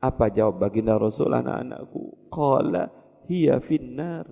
Apa 0.00 0.32
jawab 0.32 0.64
baginda 0.64 0.96
Rasul 0.96 1.28
anak-anakku? 1.28 2.32
Qala 2.32 2.88
hiya 3.28 3.60
finnar. 3.60 4.24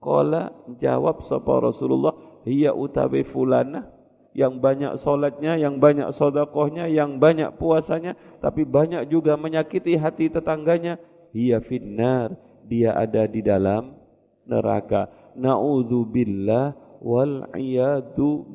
Qala 0.00 0.48
jawab 0.80 1.20
sapa 1.28 1.60
Rasulullah, 1.60 2.16
hiya 2.48 2.72
utawi 2.72 3.20
fulana 3.20 3.84
yang 4.32 4.56
banyak 4.62 4.96
solatnya, 4.96 5.60
yang 5.60 5.76
banyak 5.76 6.08
sodakohnya, 6.14 6.88
yang 6.88 7.20
banyak 7.20 7.52
puasanya, 7.60 8.16
tapi 8.40 8.64
banyak 8.64 9.04
juga 9.12 9.36
menyakiti 9.36 9.98
hati 10.00 10.32
tetangganya. 10.32 10.96
Hiya 11.30 11.62
finnar, 11.62 12.34
dia 12.70 12.94
ada 12.94 13.26
di 13.26 13.42
dalam 13.42 13.98
neraka. 14.46 15.10
Na'udzubillah 15.34 16.78
wal 17.02 17.50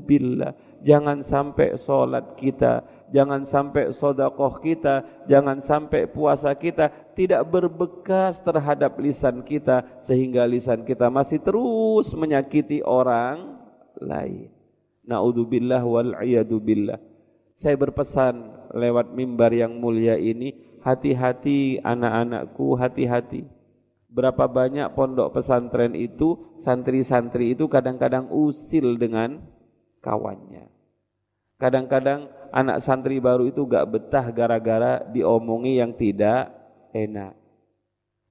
billah. 0.08 0.56
Jangan 0.80 1.20
sampai 1.26 1.76
solat 1.76 2.40
kita 2.40 2.96
jangan 3.14 3.46
sampai 3.46 3.94
sodakoh 3.94 4.58
kita, 4.62 5.06
jangan 5.30 5.62
sampai 5.62 6.10
puasa 6.10 6.54
kita 6.58 6.90
tidak 7.14 7.46
berbekas 7.50 8.42
terhadap 8.42 8.98
lisan 8.98 9.46
kita 9.46 9.86
sehingga 10.02 10.46
lisan 10.48 10.84
kita 10.84 11.10
masih 11.12 11.42
terus 11.42 12.14
menyakiti 12.18 12.82
orang 12.82 13.62
lain. 14.00 14.50
Naudzubillah 15.06 15.86
wal 15.86 16.18
billah. 16.60 16.98
Saya 17.56 17.78
berpesan 17.78 18.68
lewat 18.76 19.16
mimbar 19.16 19.54
yang 19.56 19.80
mulia 19.80 20.20
ini, 20.20 20.52
hati-hati 20.84 21.80
anak-anakku, 21.80 22.76
hati-hati. 22.76 23.48
Berapa 24.16 24.48
banyak 24.48 24.96
pondok 24.96 25.36
pesantren 25.36 25.92
itu, 25.92 26.56
santri-santri 26.64 27.52
itu 27.52 27.68
kadang-kadang 27.68 28.32
usil 28.32 28.96
dengan 28.96 29.44
kawannya. 30.00 30.72
Kadang-kadang 31.60 32.32
anak 32.56 32.80
santri 32.80 33.20
baru 33.20 33.52
itu 33.52 33.68
gak 33.68 33.92
betah 33.92 34.32
gara-gara 34.32 35.04
diomongi 35.12 35.84
yang 35.84 35.92
tidak 35.92 36.48
enak. 36.96 37.36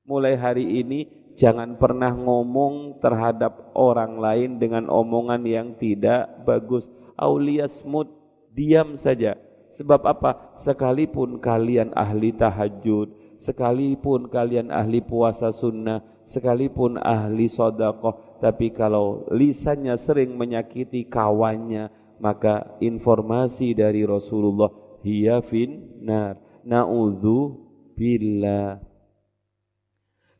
Mulai 0.08 0.40
hari 0.40 0.80
ini 0.80 1.04
jangan 1.36 1.76
pernah 1.76 2.16
ngomong 2.16 3.04
terhadap 3.04 3.72
orang 3.76 4.16
lain 4.16 4.56
dengan 4.56 4.88
omongan 4.88 5.44
yang 5.44 5.68
tidak 5.76 6.32
bagus. 6.48 6.88
Aulia 7.12 7.68
smut, 7.68 8.08
diam 8.56 8.96
saja. 8.96 9.36
Sebab 9.68 10.00
apa? 10.06 10.56
Sekalipun 10.56 11.42
kalian 11.42 11.92
ahli 11.92 12.30
tahajud, 12.32 13.23
sekalipun 13.38 14.28
kalian 14.28 14.70
ahli 14.70 15.00
puasa 15.04 15.50
sunnah, 15.50 16.02
sekalipun 16.24 16.96
ahli 16.98 17.50
sodakoh, 17.50 18.38
tapi 18.40 18.72
kalau 18.72 19.28
lisannya 19.32 19.94
sering 19.96 20.34
menyakiti 20.36 21.06
kawannya, 21.08 21.90
maka 22.18 22.78
informasi 22.80 23.74
dari 23.74 24.06
Rasulullah 24.06 24.70
hiya 25.04 25.42
fin 25.44 26.00
nar 26.00 26.40
naudzu 26.64 27.60
billah. 27.94 28.80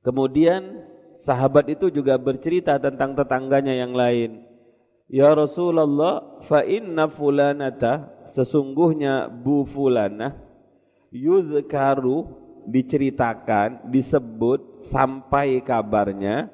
Kemudian 0.04 0.84
sahabat 1.16 1.72
itu 1.72 1.88
juga 1.88 2.20
bercerita 2.20 2.76
tentang 2.76 3.16
tetangganya 3.16 3.72
yang 3.72 3.96
lain. 3.96 4.44
Ya 5.08 5.32
Rasulullah, 5.32 6.40
fa 6.44 6.64
inna 6.64 7.08
fulanata 7.08 8.24
sesungguhnya 8.24 9.28
bu 9.28 9.68
fulanah 9.68 10.32
yuzkaru 11.12 12.43
diceritakan, 12.66 13.88
disebut 13.88 14.84
sampai 14.84 15.62
kabarnya 15.62 16.52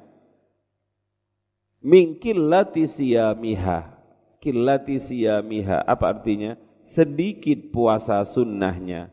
min 1.80 2.16
killati 2.20 2.84
siyamiha. 2.84 3.96
Siyamiha 4.40 5.84
apa 5.84 6.16
artinya? 6.16 6.56
Sedikit 6.80 7.72
puasa 7.72 8.24
sunnahnya. 8.24 9.12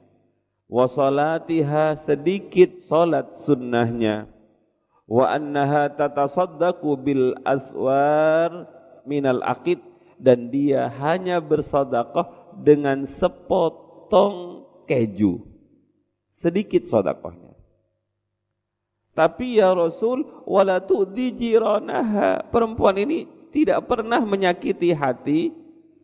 Wa 0.67 0.88
salatiha 0.88 1.95
sedikit 1.99 2.79
salat 2.83 3.36
sunnahnya. 3.43 4.27
Wa 5.07 5.31
annaha 5.36 5.88
tatasaddaqu 5.91 6.89
bil 6.99 7.36
aswar 7.47 8.67
minal 9.07 9.39
akid 9.43 9.79
dan 10.19 10.51
dia 10.51 10.91
hanya 10.99 11.39
bersodakoh 11.39 12.27
dengan 12.60 13.07
sepotong 13.07 14.67
keju. 14.83 15.46
Sedikit 16.38 16.86
sodakohnya. 16.86 17.58
Tapi 19.17 19.58
ya 19.58 19.73
Rasul, 19.73 20.21
wala 20.45 20.78
tu'di 20.78 21.34
jiranaha. 21.34 22.45
Perempuan 22.54 23.02
ini 23.02 23.26
tidak 23.50 23.89
pernah 23.89 24.21
menyakiti 24.21 24.93
hati 24.93 25.50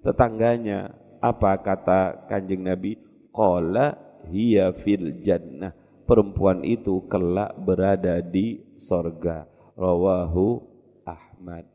tetangganya. 0.02 0.89
Apa 1.22 1.62
kata 1.62 2.26
kanjeng 2.26 2.65
Nabi? 2.65 2.98
Qala 3.30 3.93
hiya 4.26 4.74
fil 4.82 5.22
jannah. 5.22 5.78
Perempuan 6.10 6.65
itu 6.65 7.06
kelak 7.06 7.54
berada 7.62 8.17
di 8.17 8.58
sorga. 8.74 9.46
Rawahu 9.78 10.58
Ahmad. 11.06 11.69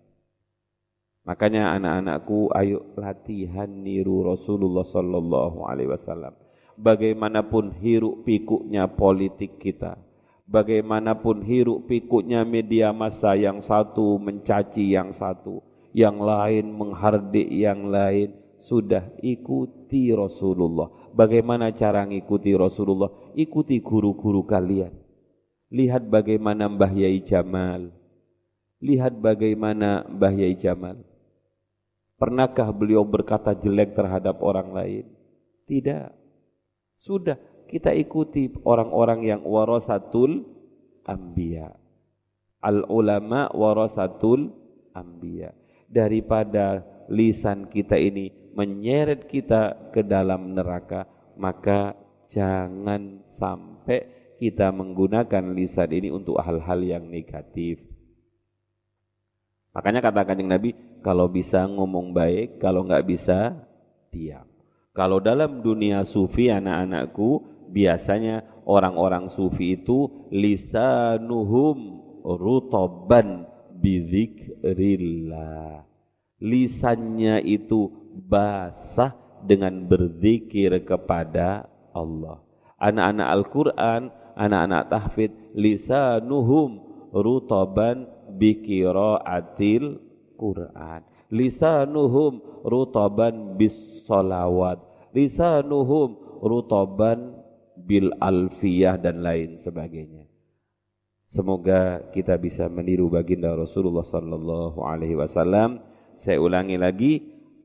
Makanya 1.23 1.79
anak-anakku 1.79 2.51
ayo 2.59 2.83
latihan 2.99 3.71
niru 3.71 4.27
Rasulullah 4.27 4.83
sallallahu 4.83 5.63
alaihi 5.63 5.95
wasallam. 5.95 6.48
Bagaimanapun 6.79 7.75
hiruk 7.83 8.23
pikuknya 8.23 8.87
politik 8.87 9.59
kita, 9.59 9.99
bagaimanapun 10.47 11.43
hiruk 11.43 11.91
pikuknya 11.91 12.47
media 12.47 12.95
massa 12.95 13.35
yang 13.35 13.59
satu 13.59 14.15
mencaci 14.23 14.95
yang 14.95 15.11
satu, 15.11 15.59
yang 15.91 16.23
lain 16.23 16.71
menghardik 16.71 17.51
yang 17.51 17.91
lain, 17.91 18.31
sudah 18.63 19.11
ikuti 19.27 20.15
Rasulullah. 20.15 20.87
Bagaimana 21.11 21.75
cara 21.75 22.07
ngikuti 22.07 22.55
Rasulullah? 22.55 23.11
Ikuti 23.35 23.83
guru-guru 23.83 24.47
kalian. 24.47 24.95
Lihat 25.75 26.07
bagaimana 26.07 26.71
Mbah 26.71 26.95
Yai 26.95 27.27
Jamal. 27.27 27.91
Lihat 28.79 29.19
bagaimana 29.19 30.07
Mbah 30.07 30.35
Yai 30.39 30.55
Jamal 30.55 31.03
Pernahkah 32.19 32.75
beliau 32.75 33.07
berkata 33.07 33.55
jelek 33.55 33.95
terhadap 33.95 34.43
orang 34.43 34.75
lain? 34.75 35.07
Tidak. 35.71 36.18
Sudah 36.99 37.39
kita 37.71 37.95
ikuti 37.95 38.51
orang-orang 38.67 39.27
yang 39.29 39.41
warasatul 39.45 40.43
anbiya. 41.07 41.73
Al 42.59 42.83
ulama 42.91 43.47
warasatul 43.55 44.51
anbiya. 44.91 45.55
Daripada 45.89 46.83
lisan 47.09 47.71
kita 47.71 47.97
ini 47.97 48.53
menyeret 48.53 49.31
kita 49.31 49.95
ke 49.95 50.03
dalam 50.03 50.53
neraka, 50.53 51.07
maka 51.39 51.95
jangan 52.29 53.23
sampai 53.31 54.35
kita 54.37 54.75
menggunakan 54.75 55.55
lisan 55.55 55.91
ini 55.95 56.11
untuk 56.11 56.39
hal-hal 56.43 56.83
yang 56.83 57.05
negatif. 57.07 57.83
Makanya 59.73 60.03
kata 60.03 60.27
kanjeng 60.27 60.51
Nabi, 60.51 60.75
kalau 61.01 61.31
bisa 61.31 61.63
ngomong 61.67 62.11
baik, 62.11 62.59
kalau 62.59 62.83
nggak 62.83 63.07
bisa 63.07 63.55
diam. 64.11 64.58
Kalau 64.99 65.23
dalam 65.23 65.63
dunia 65.63 66.03
sufi 66.03 66.51
anak-anakku, 66.51 67.47
biasanya 67.71 68.43
orang-orang 68.67 69.31
sufi 69.31 69.79
itu 69.79 70.27
lisanuhum 70.35 72.03
rutoban 72.27 73.47
bidzikrillah. 73.79 75.87
Lisannya 76.43 77.39
itu 77.47 77.95
basah 78.27 79.15
dengan 79.47 79.87
berzikir 79.87 80.83
kepada 80.83 81.71
Allah. 81.95 82.43
Anak-anak 82.83 83.29
Al-Quran, 83.39 84.11
anak-anak 84.35 84.83
tahfidz, 84.91 85.39
lisanuhum 85.55 86.83
rutoban 87.15 88.03
bikiraatil 88.35 90.03
Quran. 90.35 91.07
Lisanuhum 91.31 92.43
rutaban 92.67 93.55
bis 93.55 93.79
salawat. 94.09 94.88
Lisanuhum 95.13 96.41
rutaban 96.45 97.39
bil 97.75 98.13
alfiyah 98.19 98.99
dan 99.01 99.25
lain 99.25 99.57
sebagainya. 99.57 100.29
Semoga 101.29 102.09
kita 102.13 102.41
bisa 102.41 102.73
meniru 102.73 103.13
baginda 103.13 103.53
Rasulullah 103.53 104.05
sallallahu 104.05 104.81
alaihi 104.81 105.17
wasallam. 105.17 105.85
Saya 106.17 106.41
ulangi 106.41 106.81
lagi 106.81 107.13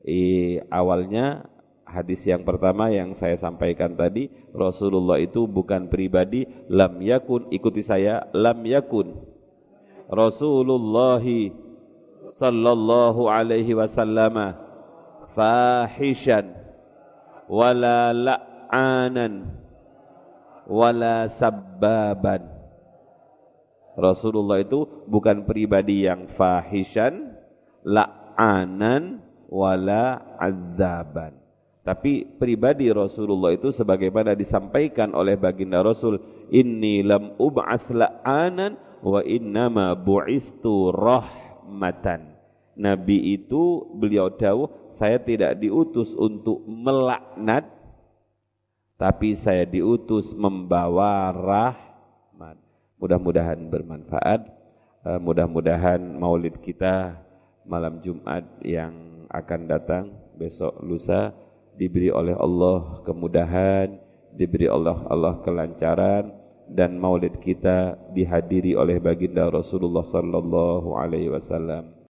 eh, 0.04 0.60
awalnya 0.68 1.48
hadis 1.88 2.24
yang 2.28 2.44
pertama 2.44 2.92
yang 2.92 3.16
saya 3.16 3.38
sampaikan 3.40 3.96
tadi 3.96 4.28
Rasulullah 4.52 5.20
itu 5.20 5.48
bukan 5.48 5.88
pribadi 5.88 6.44
lam 6.68 7.00
yakun 7.00 7.48
ikuti 7.54 7.80
saya 7.80 8.26
lam 8.34 8.66
yakun 8.66 9.14
Rasulullah 10.10 11.22
sallallahu 12.34 13.30
alaihi 13.30 13.78
wasallam 13.78 14.58
fahishan 15.32 16.63
wala 17.48 18.12
la'anan. 18.12 19.62
Wala 20.64 21.28
sabbaban. 21.28 22.48
Rasulullah 23.94 24.58
itu 24.58 25.06
bukan 25.06 25.46
pribadi 25.46 26.08
yang 26.08 26.26
fahishan 26.26 27.36
la'anan 27.86 29.22
wala 29.46 30.34
azaban. 30.40 31.38
Tapi 31.84 32.24
pribadi 32.24 32.88
Rasulullah 32.88 33.52
itu 33.52 33.68
sebagaimana 33.68 34.32
disampaikan 34.32 35.12
oleh 35.12 35.36
baginda 35.36 35.84
Rasul 35.84 36.16
inni 36.48 37.04
lam 37.04 37.36
ub'ats 37.36 37.92
la'anan 37.92 39.04
wa 39.04 39.20
innama 39.20 39.92
bu'istu 39.92 40.90
rahmatan. 40.90 42.33
Nabi 42.74 43.38
itu 43.38 43.86
beliau 43.94 44.30
tahu 44.34 44.66
saya 44.90 45.18
tidak 45.18 45.58
diutus 45.62 46.10
untuk 46.14 46.62
melaknat 46.66 47.70
tapi 48.94 49.34
saya 49.34 49.66
diutus 49.66 50.34
membawa 50.34 51.34
rahmat. 51.34 52.56
Mudah-mudahan 52.98 53.58
bermanfaat. 53.66 54.46
Eh, 55.04 55.20
mudah-mudahan 55.20 56.00
maulid 56.00 56.56
kita 56.62 57.18
malam 57.66 58.00
Jumat 58.00 58.46
yang 58.64 58.94
akan 59.28 59.60
datang 59.66 60.04
besok 60.38 60.78
lusa 60.80 61.34
diberi 61.74 62.08
oleh 62.08 62.34
Allah 62.38 63.02
kemudahan, 63.02 63.98
diberi 64.34 64.70
Allah 64.70 64.98
Allah 65.10 65.42
kelancaran 65.42 66.32
dan 66.70 66.96
maulid 66.96 67.38
kita 67.44 67.98
dihadiri 68.14 68.74
oleh 68.78 68.96
baginda 68.98 69.46
Rasulullah 69.52 70.06
sallallahu 70.06 70.96
alaihi 70.96 71.28
wasallam 71.28 71.93